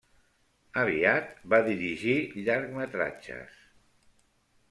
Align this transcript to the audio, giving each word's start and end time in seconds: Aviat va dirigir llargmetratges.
Aviat 0.83 1.27
va 1.53 1.59
dirigir 1.67 2.15
llargmetratges. 2.47 3.61